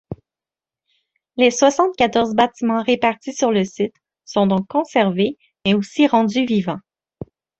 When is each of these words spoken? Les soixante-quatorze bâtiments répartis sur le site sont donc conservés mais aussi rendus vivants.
Les 1.37 1.51
soixante-quatorze 1.51 2.33
bâtiments 2.33 2.81
répartis 2.81 3.33
sur 3.33 3.51
le 3.51 3.63
site 3.63 3.93
sont 4.25 4.47
donc 4.47 4.65
conservés 4.67 5.37
mais 5.63 5.75
aussi 5.75 6.07
rendus 6.07 6.45
vivants. 6.45 6.79